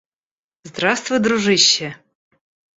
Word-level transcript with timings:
Здравствуй, 0.63 1.19
дружище. 1.19 1.95